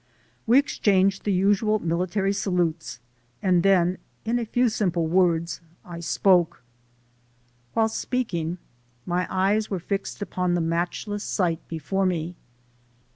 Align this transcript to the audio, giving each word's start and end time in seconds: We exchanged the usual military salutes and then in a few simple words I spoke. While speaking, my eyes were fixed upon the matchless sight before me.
We 0.47 0.57
exchanged 0.57 1.25
the 1.25 1.31
usual 1.31 1.77
military 1.77 2.33
salutes 2.33 2.99
and 3.43 3.61
then 3.61 3.99
in 4.25 4.39
a 4.39 4.47
few 4.47 4.67
simple 4.67 5.05
words 5.05 5.61
I 5.85 5.99
spoke. 5.99 6.63
While 7.75 7.87
speaking, 7.89 8.57
my 9.05 9.27
eyes 9.29 9.69
were 9.69 9.77
fixed 9.77 10.19
upon 10.23 10.55
the 10.55 10.59
matchless 10.59 11.23
sight 11.23 11.59
before 11.67 12.07
me. 12.07 12.35